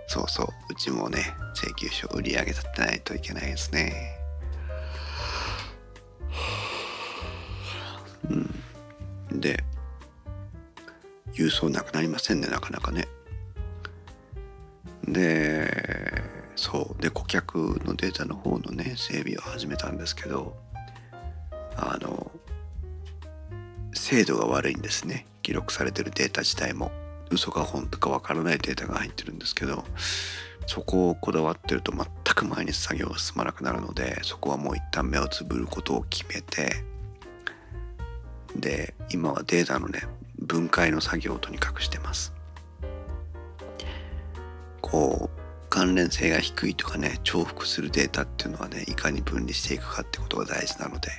[0.07, 0.47] そうそう。
[0.69, 4.17] うちもね請求書売り上げ立てないといけないですね。
[8.29, 8.33] う
[9.35, 9.39] ん。
[9.39, 9.63] で
[11.33, 13.07] 郵送なくなりませんねなかなかね。
[15.07, 16.23] で
[16.55, 17.01] そう。
[17.01, 20.55] で顧客のデータの方のね整備を始めたんですけど
[21.75, 22.31] あの
[23.93, 25.25] 精度が悪いんですね。
[25.41, 26.91] 記録されてるデータ自体も。
[27.35, 29.83] 嘘か本当かわからないデータが入ってるんですけど
[30.67, 36.83] そこをこだわってると全く毎日作業が進まなくなるのでそこはもう一旦目をつぶることを決めて
[38.55, 40.03] で今はデータのね
[40.39, 42.33] 分解の作業をとにかくしてます。
[44.81, 51.09] こう関連性が低いとかね重複するデータっていうのはねいかに分離していくかってことが大事なので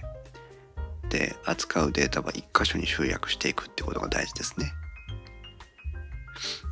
[1.09, 4.73] で扱うデータは一箇所に集約していくってことが大事ですね。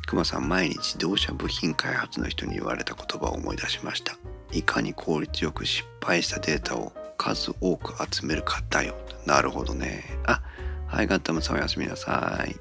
[0.05, 4.17] くまさん毎日自動車部品開発の人に言われた言葉を思い出しました。
[4.51, 8.95] いかに効率よく失敗したデータを数多く集めるかだよ。
[9.25, 10.03] なるほどね。
[10.25, 10.41] あ
[10.87, 12.55] はいガッタムさんおやすみなさい。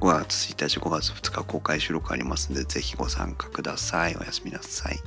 [0.00, 4.16] 5月1日5月2日公開収録ありますんでぜひご参加ください。
[4.16, 4.98] おやすみなさい。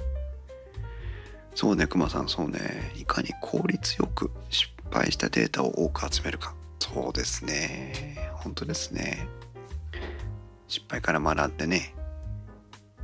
[1.56, 2.92] そうねくまさんそうね。
[2.96, 6.54] いかに効率よく失敗したデータを多く集めるか。
[6.80, 8.32] そうですね。
[8.34, 9.28] 本当ですね。
[10.72, 11.94] 失敗から学んでね。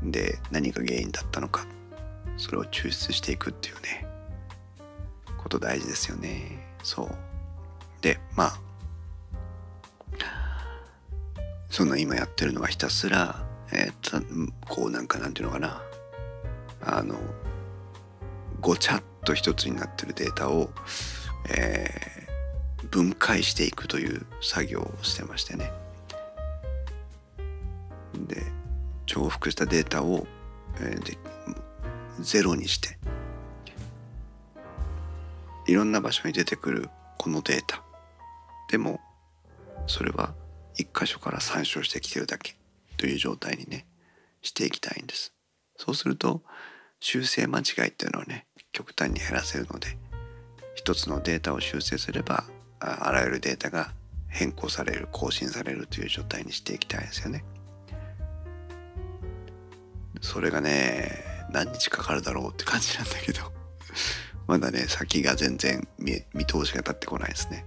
[0.02, 1.68] で何が原因だったのか。
[2.38, 4.08] それを抽出していくっていうね。
[5.38, 6.66] こと大事ですよね。
[6.82, 7.10] そう。
[8.02, 8.60] でまあ。
[11.70, 15.82] その今やってるのはひたすらえー、っとこうなんかなんていうのかな。
[16.82, 17.16] あの
[18.62, 20.70] ごちゃっと一つになってるデータを、
[21.50, 25.70] えー、分解していくという作業をしてましてね。
[28.26, 28.44] で
[29.06, 30.26] 重複したデータを、
[30.80, 31.18] えー、で
[32.20, 32.98] ゼロにして
[35.68, 37.84] いろんな場所に出てくるこのデータ。
[38.70, 39.00] でも
[39.86, 40.34] それは
[40.76, 42.56] 一箇所から参照してきてるだけ
[42.98, 43.86] という状態にね
[44.42, 45.34] していきたいんです。
[45.78, 46.42] そうすると
[47.00, 49.98] 修正間違いっていうのをね極端に減らせるので
[50.76, 52.44] 一つのデータを修正すれば
[52.80, 53.92] あらゆるデータが
[54.30, 57.44] 変更される更新されるという状態にしていきたいですよね。
[60.28, 63.42] それがね何日かかるだろうって感じなんだけど。
[64.46, 67.66] まだね先が全然見通しが立ってこないですね。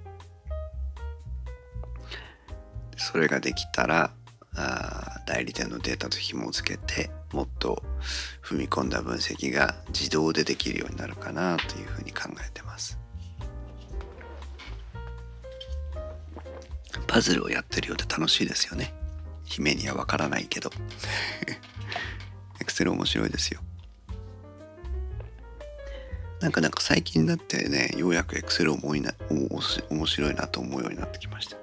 [2.99, 4.13] それができたら
[4.55, 7.83] あ代理店のデータと紐付けてもっと
[8.43, 12.99] 踏み込んだ分析が自動でできるようになるかなというふうに考えてます。
[17.07, 18.93] パズルをやってるようで楽しいですよね。
[19.45, 20.71] 姫にはわからないけど。
[22.71, 23.61] クセル面白いですよ。
[26.41, 29.05] なんかなんか最近になってねようやくエクセル面
[30.07, 31.59] 白いなと思うようになってきました。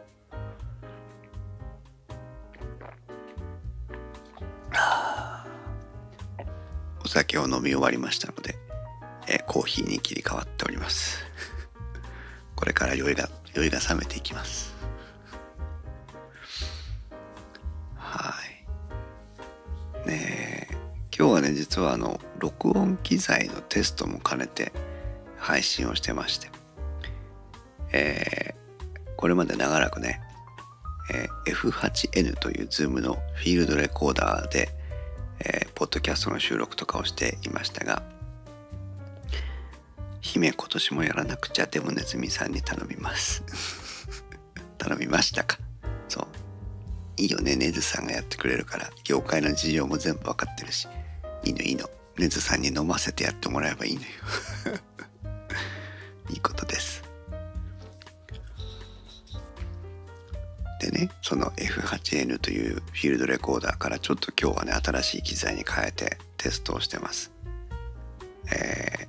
[7.03, 8.55] お酒を飲み終わりましたので、
[9.27, 11.23] え、コーヒーに切り替わっております。
[12.55, 14.76] これから酔いが酔いが冷めていきます。
[21.27, 24.71] 今日はね実はあの録音機材のテストも兼ねて
[25.35, 26.49] 配信をしてまして。
[27.91, 30.21] えー、これまで長らくね、
[31.13, 34.69] えー、F8N という Zoom のフィールドレコーダーで
[35.39, 38.03] えー、ポッドキャストの収録とかをしていましたが
[40.21, 43.43] 姫今年もやらなくちゃでもネズミさんに頼みます。
[44.79, 45.57] 頼みましたか？
[46.07, 46.27] そう。
[47.21, 48.89] いいよねネズさんがやってくれるから。
[49.03, 50.87] 業界の事情も全部わかってるし。
[51.43, 54.07] いいのいいのネズさんに飲ませてやってもらえばいいのよ。
[56.29, 57.03] いいことです。
[60.79, 67.31] でねその F8N というフィールドレコーダーからちょっと今日はね新しい機材に変えてテストをしてます、
[68.51, 69.07] え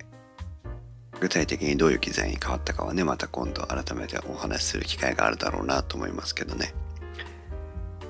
[1.12, 6.72] ー、具体的にどういう機材に変わったかはねまた今度改めてお話しする機会があるだろうなと思いますけどね。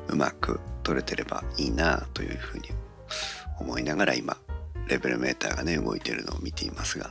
[0.09, 2.71] うまく撮れてればいいなというふうに
[3.59, 4.37] 思いながら今
[4.89, 7.11] レベルメーターがね動いてるのを見ていますが。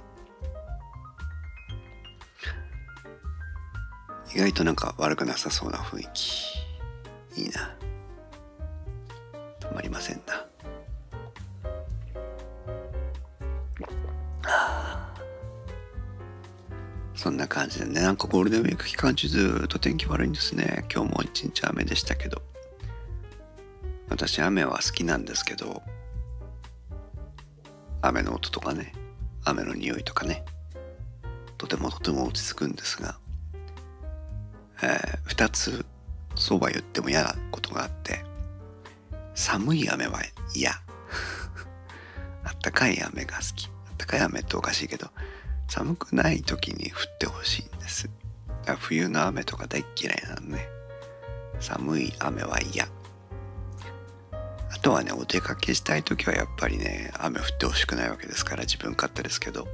[4.34, 7.41] 意外となんか悪くなさそうな雰囲気。
[7.41, 7.76] いいな。
[9.60, 10.45] 止まりませんな。
[17.16, 20.86] そんな感じでね、なんかゴールデンウィーク期間中ずっと天気悪いんですね。
[20.93, 22.41] 今日も一日雨でしたけど。
[24.10, 25.82] 私雨は好きなんですけど、
[28.02, 28.93] 雨の音とかね、
[29.45, 30.43] 雨の匂いとかね、
[31.58, 33.18] とてもとても落ち着くんですが、
[34.82, 35.86] えー、二つ
[36.36, 38.24] そうは言っても嫌なことがあって、
[39.34, 40.22] 寒い雨は
[40.56, 40.72] 嫌。
[42.43, 43.70] あったかい雨が好き。
[43.88, 45.10] あったかい雨っておかしいけど、
[45.68, 48.10] 寒くない時に降ってほしいんです。
[48.80, 50.68] 冬の雨とか大っ嫌いなのね。
[51.60, 52.88] 寒い雨は嫌。
[54.88, 59.67] とはね、お出かけしたい時はやっぱりね、雨降ってほしくないわけですから自分勝手ですけど。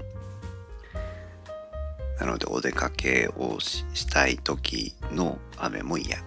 [2.19, 6.17] なのでお出かけをしたい時の雨も嫌。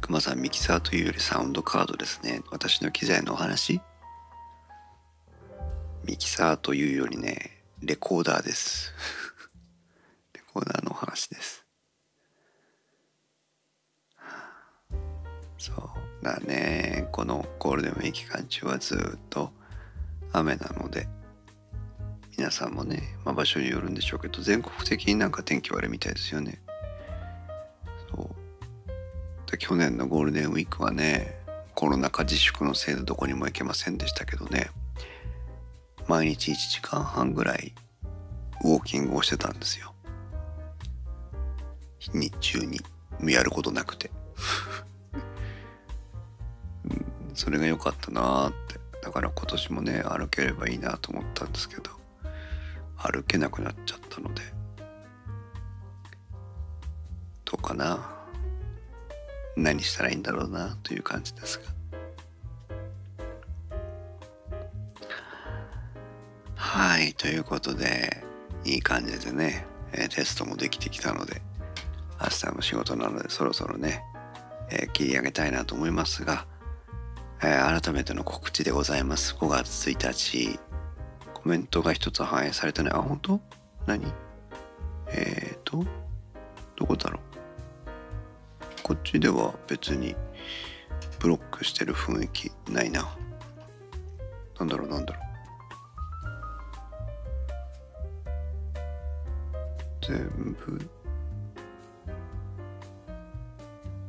[0.00, 2.40] 熊さんミキサーというよりサウンドカードですね。
[2.50, 3.82] 私の機材のお話
[6.06, 8.94] ミキサーというよりね、レコーダーです。
[10.32, 11.59] レコーダーのお話です。
[15.60, 17.06] そうだね。
[17.12, 19.52] このゴールデンウィーク期間中はずっと
[20.32, 21.06] 雨なので、
[22.38, 26.62] 皆さんもね、まあ、場所によるんでしょうけど、全国的になんか天気悪いみたいですよね。
[28.08, 29.50] そう。
[29.50, 31.38] で去年のゴールデンウィークはね、
[31.74, 34.70] コロナ禍自粛のせいでどこにも行けませんでしたけどね。
[36.08, 37.74] 毎日1時間半ぐらい
[38.64, 39.92] ウォーキングをしてたんですよ。
[42.14, 42.80] 日中に
[43.30, 44.10] やることなくて
[47.34, 48.80] それが良かったなーって。
[49.02, 51.90] だから今年もね歩ければいいなと思ったんですけど
[52.98, 54.42] 歩けなくなっちゃったので。
[57.46, 57.98] どうかな。
[59.56, 61.64] 何したらいいんだろうなという感じですが。
[66.54, 68.22] はい、ということで、
[68.64, 69.66] いい感じでね、
[70.14, 71.42] テストもできてきたので、
[72.20, 74.04] 明日の仕事なのでそろそろね、
[74.70, 76.46] えー、切り上げたいなと思いますが、
[77.42, 79.34] えー、改めての告知でございます。
[79.34, 80.60] 5月1日、
[81.32, 82.92] コメントが一つ反映されてない。
[82.92, 83.40] あ、本当？
[83.86, 84.12] 何？
[85.08, 85.82] えーと、
[86.76, 87.22] どこだろう？
[88.82, 90.14] こっちでは別に
[91.18, 93.08] ブロックしてる雰囲気ないな。
[94.58, 94.88] なんだろう？
[94.88, 95.24] なんだろう？
[100.06, 100.90] 全部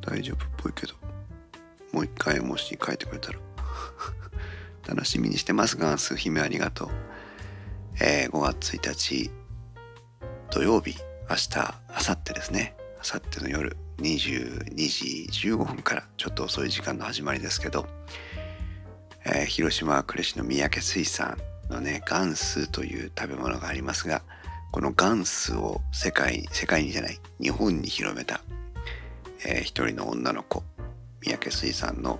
[0.02, 0.94] 大丈夫っぽいけど
[1.92, 3.38] もう一回もし書いてくれたら。
[4.88, 6.90] 楽しみにしてますがす姫ありがとう、
[8.00, 9.30] えー、5月1日
[10.50, 10.96] 土曜日
[11.30, 11.50] 明日
[11.88, 12.74] 明後日ですね。
[12.96, 17.86] 明後日の夜22時15分からちょっと遅い時間の始まりですけど、
[19.24, 21.38] えー、広島呉市の三宅水産
[21.68, 24.22] のねガンスという食べ物がありますが
[24.72, 28.40] このガンスを世界に、世界にじゃない、日本に広めた、
[29.46, 30.64] えー、一人の女の子、
[31.24, 32.18] 三宅水さんの、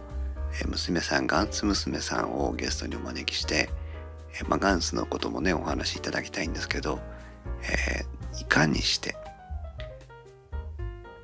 [0.67, 3.69] 娘さん、ガンス娘さんをゲストにお招きして、
[4.49, 7.01] まあ、ガンスのこともね、お話しいただきたいんですけど、
[7.63, 8.05] え
[8.41, 9.17] いかにして、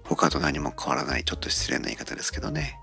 [0.05, 2.79] 他と何も変わらない、ちょっと失礼な言い方ですけどね、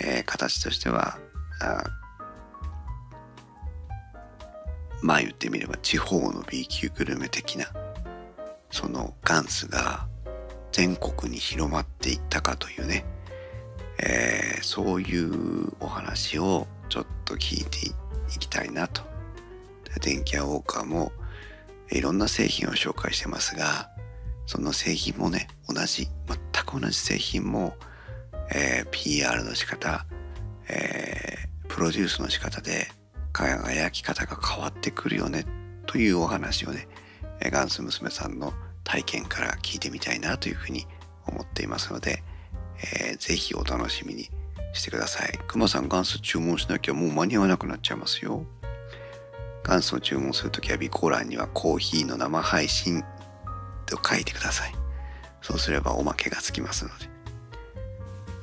[0.00, 1.18] え形としては、
[1.60, 1.84] あ
[5.02, 7.66] まあ言ってみれば地方の B 級グルメ的な
[8.70, 10.06] そのガンスが
[10.72, 13.04] 全国に広まっていったかというね、
[13.98, 17.88] えー、そういうお話をちょっと聞いて
[18.34, 19.02] いきたいなと。
[20.00, 21.12] 電気屋ウォーカーも
[21.90, 23.90] いろんな製品を紹介してますが
[24.46, 27.74] その製品もね同じ全く同じ製品も、
[28.54, 30.06] えー、PR の仕方、
[30.68, 32.88] えー、プロデュースの仕方で
[33.32, 35.44] 輝き方が変わってくるよね
[35.86, 36.88] というお話をね
[37.40, 38.52] ガンス娘さんの
[38.84, 40.86] 体験から聞いてみたいなというふうに
[41.26, 42.22] 思っていますので、
[42.80, 44.30] えー、ぜひお楽しみに
[44.72, 45.38] してください。
[45.46, 48.44] くまさんガンス注文しなきゃもう間に合わなくなっちゃいますよ。
[49.62, 53.02] ガンスを注文するときは備考欄にはコーヒーの生配信
[53.86, 54.72] と書いてください。
[55.42, 57.08] そうすればおまけがつきますので。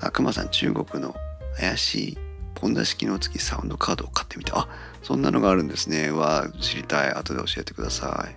[0.02, 1.16] あ、くまさん中国の
[1.58, 2.18] 怪しい
[2.54, 4.60] ポンダ式の月サウンドカードを買ってみた。
[4.60, 4.68] あ、
[5.02, 6.12] そんなのがあるんですね。
[6.12, 7.12] は知りたい。
[7.12, 8.36] 後で教えてください。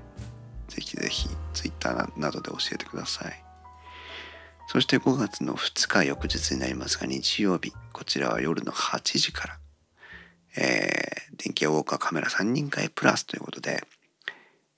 [0.71, 3.48] ぜひぜひ Twitter などで教えてください。
[4.71, 9.59] そして5月の2日翌日になりますが日曜日、こちらは夜の8時から、
[10.59, 13.83] えー、電気ウォーカーカメラ3人会プラスということで、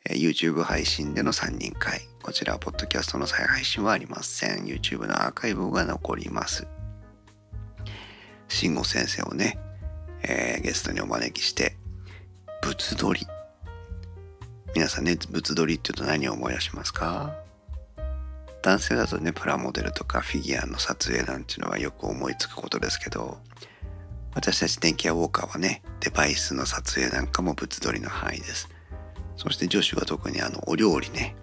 [0.09, 2.03] えー、YouTube 配信での3人会。
[2.23, 4.65] こちらはポッドキャストの再配信はありません。
[4.65, 6.69] YouTube のアーカイブが残ります。
[8.47, 9.59] 慎吾先生をね、
[10.23, 11.77] えー、ゲストにお招きして、
[12.63, 13.27] 物撮り。
[14.77, 17.50] 皆さんね物撮りっていうと何を思い出しますか？
[18.63, 23.39] 男性だとねプラモデルとかフィギュアの撮影なんていうのはよく思いつくことですけど
[24.35, 28.69] 私たち電気屋ウォーカーはねデバイスの撮影なんかも物撮りの範囲です。
[29.37, 31.35] そして女子は特にあのお料理ね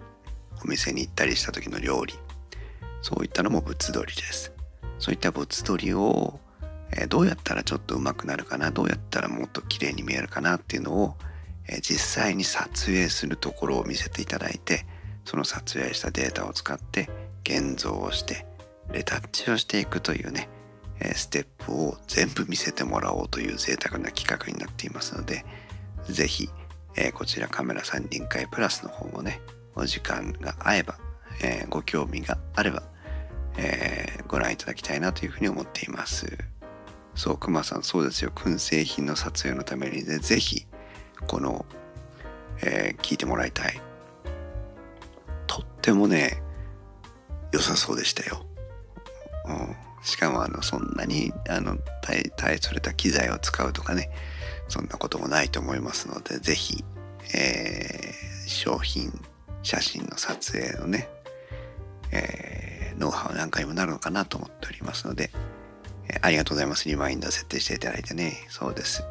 [0.64, 2.14] お店に行ったりした時の料理。
[3.02, 4.52] そういったのも物撮りです。
[4.98, 6.40] そういった物撮りを、
[6.92, 11.14] えー、どうやったらちょっと上手くなるかなどうやったらもっと綺麗に見えるかなっていうのを、
[11.68, 14.86] えー、実際に撮影するところを見せていただいて
[15.28, 17.08] その撮影したデータを使って
[17.44, 18.46] 現像をして
[18.90, 20.48] レタッチをしていくというね
[21.14, 25.44] ステップを全部見せてもらおうという贅沢な企画になっていますので
[26.08, 26.48] 是非
[27.00, 29.40] え、こちらカメラ3輪会プラスの方もね、
[29.76, 30.98] お時間が合えば、
[31.40, 32.82] え、ご興味があれば、
[33.56, 36.26] えー、ご覧いただきたいなというふうに思っています。
[37.14, 38.32] そう、くまさん、そうですよ。
[38.34, 40.66] 燻製品の撮影のためにね、ぜひ、
[41.28, 41.66] この、
[42.62, 43.80] え聞いてもらいたい。
[45.48, 46.40] とってもね、
[47.52, 48.46] 良さそうでしたよ。
[49.46, 54.10] うん、しかも、あの、そんなに、あの、大、大それた機材を使うとかね、
[54.68, 56.84] そんなこともないと思いますので、ぜひ、
[57.34, 59.12] えー、商品、
[59.62, 61.08] 写真の撮影のね、
[62.12, 65.30] えー、ノウハウなんかにもなるのかなと思っておりますので、
[66.08, 66.88] えー、ありがとうございます。
[66.88, 69.02] リマインダー設定していただいてね、そうです。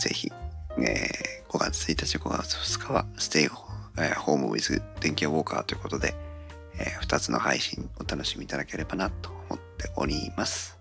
[0.00, 0.32] ぜひ、
[0.78, 6.14] えー、5月1日、5月2日はステイホー,、えー、ホームウィズ電気ウォーカーということで、
[6.78, 10.78] えー、2つの配信お楽しみいただければなと思っております。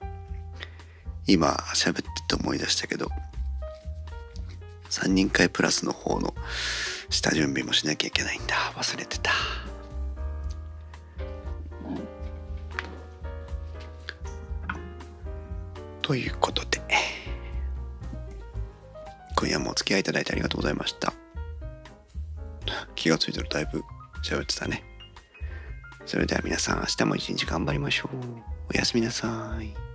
[1.27, 3.07] 今喋ってて思い出したけど、
[4.89, 6.33] 3人会プラスの方の
[7.09, 8.55] 下準備もしなきゃいけないんだ。
[8.75, 9.31] 忘れてた。
[16.01, 16.81] ということで
[19.37, 21.13] 今夜もお付き合いいただいてありがとうございました。
[23.03, 23.83] 気がついたらだいぶ
[24.23, 24.81] 喋ってたね。
[26.05, 28.15] それでは皆さん明日も一日頑張りましょう。
[28.73, 29.92] おやすみなさい。